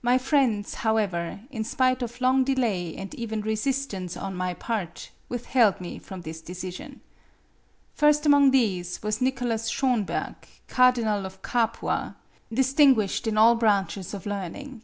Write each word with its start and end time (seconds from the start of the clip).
My 0.00 0.16
friends, 0.16 0.74
however, 0.86 1.40
in 1.50 1.64
spite 1.64 2.02
of 2.02 2.20
long 2.20 2.44
delay 2.44 2.94
and 2.94 3.12
even 3.16 3.40
resistance 3.40 4.16
on 4.16 4.36
my 4.36 4.54
part, 4.54 5.10
withheld 5.28 5.80
me 5.80 5.98
from 5.98 6.20
this 6.20 6.40
decision. 6.40 7.00
First 7.92 8.24
among 8.24 8.52
these 8.52 9.02
was 9.02 9.20
Nicolaus 9.20 9.68
Schonberg, 9.68 10.36
Cardinal 10.68 11.26
of 11.26 11.42
Capua, 11.42 12.14
distinguished 12.52 13.26
in 13.26 13.36
all 13.36 13.56
branches 13.56 14.14
of 14.14 14.24
learning. 14.24 14.82